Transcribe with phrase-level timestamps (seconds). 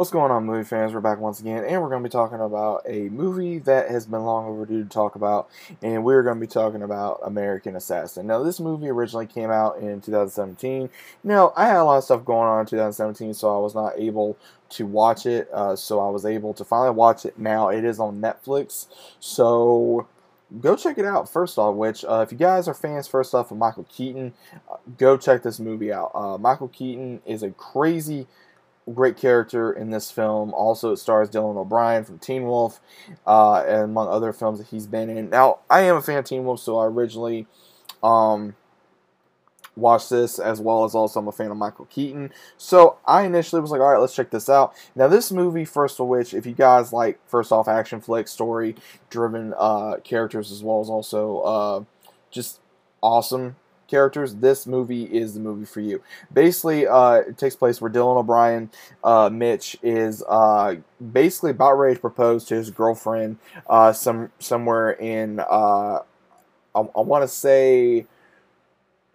[0.00, 0.94] What's going on, movie fans?
[0.94, 4.06] We're back once again, and we're going to be talking about a movie that has
[4.06, 5.50] been long overdue to talk about,
[5.82, 8.26] and we're going to be talking about American Assassin.
[8.26, 10.88] Now, this movie originally came out in 2017.
[11.22, 13.92] Now, I had a lot of stuff going on in 2017, so I was not
[13.98, 14.38] able
[14.70, 17.68] to watch it, uh, so I was able to finally watch it now.
[17.68, 18.86] It is on Netflix,
[19.18, 20.08] so
[20.62, 21.30] go check it out.
[21.30, 24.32] First off, which uh, if you guys are fans, first off of Michael Keaton,
[24.70, 26.10] uh, go check this movie out.
[26.14, 28.26] Uh, Michael Keaton is a crazy
[28.94, 30.52] great character in this film.
[30.54, 32.80] Also, it stars Dylan O'Brien from Teen Wolf,
[33.26, 35.30] uh, and among other films that he's been in.
[35.30, 37.46] Now, I am a fan of Teen Wolf, so I originally
[38.02, 38.56] um,
[39.76, 42.32] watched this as well as also I'm a fan of Michael Keaton.
[42.56, 44.74] So I initially was like, all right, let's check this out.
[44.94, 48.76] Now, this movie, first of which, if you guys like, first off, action flick, story
[49.08, 51.84] driven uh, characters as well as also uh,
[52.30, 52.60] just
[53.02, 53.56] awesome
[53.90, 56.02] characters, this movie is the movie for you.
[56.32, 58.70] Basically, uh, it takes place where Dylan O'Brien,
[59.02, 60.76] uh, Mitch, is uh,
[61.12, 65.98] basically about ready to propose to his girlfriend uh, some somewhere in, uh,
[66.74, 68.06] I, I want to say,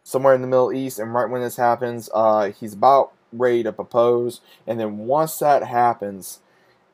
[0.03, 0.99] somewhere in the Middle East.
[0.99, 4.41] And right when this happens, uh, he's about ready to propose.
[4.67, 6.39] And then once that happens,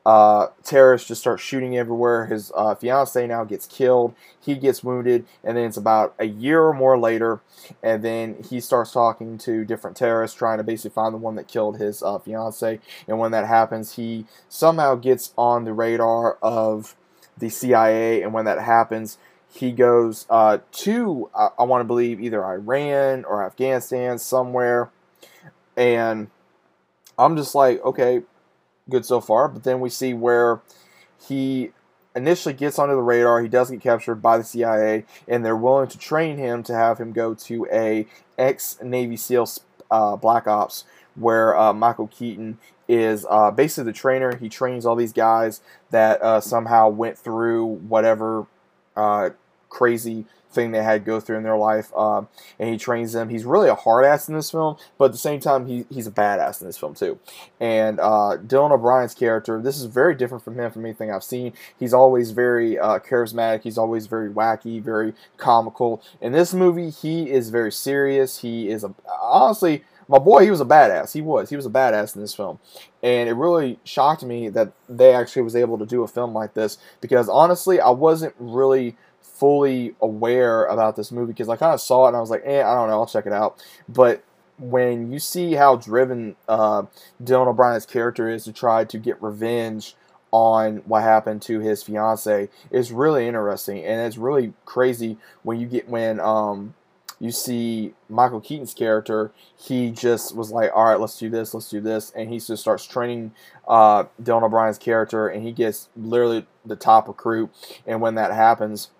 [0.04, 2.26] uh, terrorists just start shooting everywhere.
[2.26, 4.14] His uh, fiance now gets killed.
[4.40, 7.40] He gets wounded, and then it's about a year or more later,
[7.82, 11.46] and then he starts talking to different terrorists, trying to basically find the one that
[11.46, 12.80] killed his uh, fiance.
[13.06, 16.96] And when that happens, he somehow gets on the radar of
[17.38, 18.22] the CIA.
[18.22, 19.18] And when that happens,
[19.52, 24.90] he goes uh, to I, I want to believe either Iran or Afghanistan somewhere,
[25.76, 26.28] and
[27.18, 28.22] I'm just like, okay,
[28.92, 29.48] good so far.
[29.48, 30.60] But then we see where
[31.26, 31.72] he
[32.14, 33.42] initially gets onto the radar.
[33.42, 36.98] He does get captured by the CIA, and they're willing to train him to have
[36.98, 38.06] him go to a
[38.38, 39.48] ex Navy SEAL
[39.90, 44.36] uh, Black Ops, where uh, Michael Keaton is uh, basically the trainer.
[44.36, 48.46] He trains all these guys that uh, somehow went through whatever
[48.96, 49.30] uh,
[49.72, 53.30] crazy thing they had go through in their life, um, and he trains them.
[53.30, 56.06] He's really a hard ass in this film, but at the same time, he, he's
[56.06, 57.18] a badass in this film too.
[57.58, 61.54] And uh, Dylan O'Brien's character, this is very different from him from anything I've seen.
[61.78, 63.62] He's always very uh, charismatic.
[63.62, 66.02] He's always very wacky, very comical.
[66.20, 68.40] In this movie, he is very serious.
[68.40, 69.84] He is a honestly.
[70.08, 71.12] My boy, he was a badass.
[71.14, 71.48] He was.
[71.48, 72.58] He was a badass in this film.
[73.02, 76.52] And it really shocked me that they actually was able to do a film like
[76.52, 78.96] this because honestly, I wasn't really
[79.34, 82.42] fully aware about this movie because I kind of saw it and I was like,
[82.44, 83.62] eh, I don't know, I'll check it out.
[83.88, 84.22] But
[84.58, 86.82] when you see how driven uh,
[87.22, 89.96] Dylan O'Brien's character is to try to get revenge
[90.30, 95.66] on what happened to his fiance is really interesting and it's really crazy when you
[95.66, 96.74] get when um,
[97.22, 101.70] you see Michael Keaton's character, he just was like, all right, let's do this, let's
[101.70, 102.10] do this.
[102.16, 103.30] And he just starts training
[103.68, 107.50] uh, Dylan O'Brien's character, and he gets literally the top recruit.
[107.86, 108.90] And when that happens,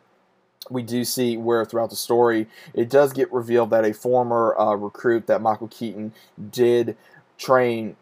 [0.70, 4.74] we do see where throughout the story it does get revealed that a former uh,
[4.74, 6.12] recruit that Michael Keaton
[6.50, 6.96] did
[7.36, 7.96] train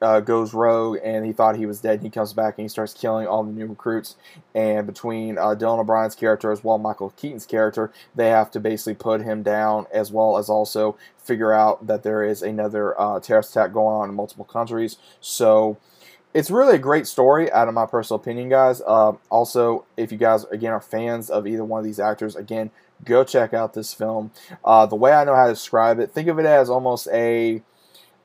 [0.00, 1.94] uh, goes rogue and he thought he was dead.
[1.94, 4.16] And he comes back and he starts killing all the new recruits.
[4.54, 8.94] And between uh, Dylan O'Brien's character as well Michael Keaton's character, they have to basically
[8.94, 13.50] put him down as well as also figure out that there is another uh, terrorist
[13.50, 14.96] attack going on in multiple countries.
[15.20, 15.78] So
[16.34, 20.18] it's really a great story out of my personal opinion guys uh, also if you
[20.18, 22.70] guys again are fans of either one of these actors again
[23.04, 24.30] go check out this film
[24.64, 27.62] uh, the way i know how to describe it think of it as almost a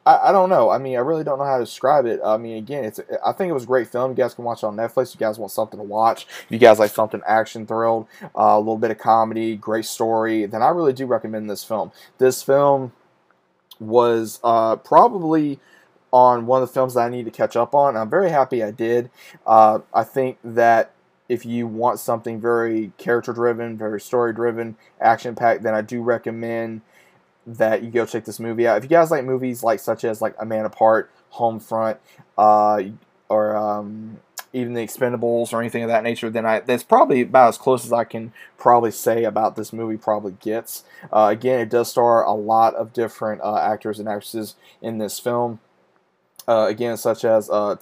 [0.06, 0.69] I, I don't know.
[0.69, 2.19] I mean, I really don't know how to describe it.
[2.23, 3.00] I mean, again, it's.
[3.25, 4.11] I think it was a great film.
[4.11, 5.13] You guys can watch it on Netflix.
[5.13, 6.25] You guys want something to watch.
[6.45, 10.45] If you guys like something action thrilled, uh, a little bit of comedy, great story,
[10.45, 11.91] then I really do recommend this film.
[12.17, 12.94] This film
[13.79, 15.59] was uh, probably
[16.11, 17.95] on one of the films that I need to catch up on.
[17.95, 19.09] I'm very happy I did.
[19.45, 20.91] Uh, I think that
[21.29, 26.01] if you want something very character driven, very story driven, action packed, then I do
[26.01, 26.81] recommend
[27.47, 28.77] that you go check this movie out.
[28.77, 31.97] If you guys like movies like such as like A Man Apart, Homefront,
[32.38, 32.83] uh,
[33.29, 34.19] or um,
[34.52, 37.85] even the Expendables or anything of that nature, then I that's probably about as close
[37.85, 40.84] as I can probably say about this movie probably gets.
[41.11, 45.17] Uh, again, it does star a lot of different uh, actors and actresses in this
[45.17, 45.59] film
[46.47, 47.76] uh, again, such as uh,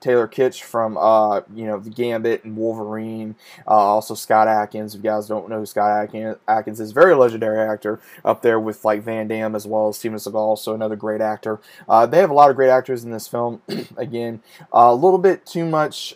[0.00, 3.36] Taylor Kitsch from uh, you know the Gambit and Wolverine.
[3.66, 4.94] Uh, also Scott Adkins.
[4.94, 6.08] If you guys don't know who Scott
[6.48, 10.18] Adkins is, very legendary actor up there with like Van Damme as well as Steven
[10.18, 10.58] Seagal.
[10.58, 11.60] So another great actor.
[11.88, 13.62] Uh, they have a lot of great actors in this film.
[13.96, 16.14] again, a little bit too much.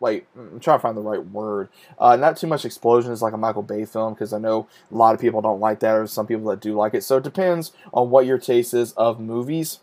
[0.00, 1.68] Like I'm trying to find the right word.
[1.98, 5.14] Uh, not too much explosions like a Michael Bay film because I know a lot
[5.14, 7.02] of people don't like that, or some people that do like it.
[7.02, 9.80] So it depends on what your taste is of movies.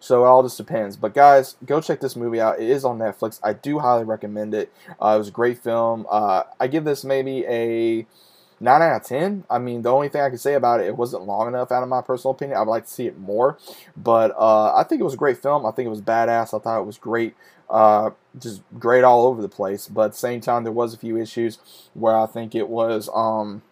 [0.00, 0.96] So it all just depends.
[0.96, 2.60] But guys, go check this movie out.
[2.60, 3.40] It is on Netflix.
[3.42, 4.72] I do highly recommend it.
[5.02, 6.06] Uh, it was a great film.
[6.08, 8.06] Uh, I give this maybe a
[8.60, 9.44] 9 out of 10.
[9.50, 11.82] I mean, the only thing I can say about it, it wasn't long enough out
[11.82, 12.56] of my personal opinion.
[12.56, 13.58] I would like to see it more.
[13.96, 15.66] But uh, I think it was a great film.
[15.66, 16.54] I think it was badass.
[16.54, 17.34] I thought it was great.
[17.68, 19.88] Uh, just great all over the place.
[19.88, 21.58] But at the same time, there was a few issues
[21.94, 23.10] where I think it was...
[23.12, 23.62] Um,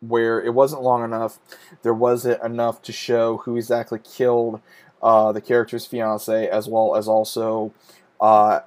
[0.00, 1.38] where it wasn't long enough.
[1.82, 4.60] There wasn't enough to show who exactly killed
[5.02, 7.72] uh, the character's fiance, as well as also
[8.20, 8.60] uh,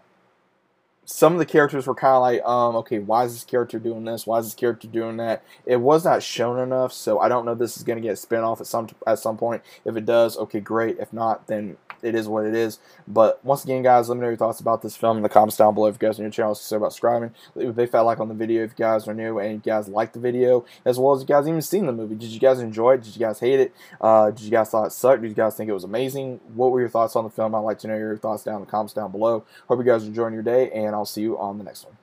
[1.11, 4.05] some of the characters were kind of like, um, okay, why is this character doing
[4.05, 4.27] this?
[4.27, 5.43] Why is this character doing that?
[5.65, 8.13] It was not shown enough, so I don't know if this is going to get
[8.13, 9.63] a spin off at some at some point.
[9.85, 10.99] If it does, okay, great.
[10.99, 12.79] If not, then it is what it is.
[13.07, 15.57] But once again, guys, let me know your thoughts about this film in the comments
[15.57, 15.87] down below.
[15.87, 17.31] If you guys are new to the channel, about subscribing.
[17.55, 19.59] Leave a big fat like on the video if you guys are new and you
[19.59, 22.15] guys like the video, as well as you guys even seen the movie.
[22.15, 23.03] Did you guys enjoy it?
[23.03, 23.73] Did you guys hate it?
[23.99, 25.21] Uh, did you guys thought it sucked?
[25.21, 26.39] Did you guys think it was amazing?
[26.53, 27.53] What were your thoughts on the film?
[27.53, 29.45] I'd like to know your thoughts down in the comments down below.
[29.67, 31.98] Hope you guys are enjoying your day, and I'll see you on the next one.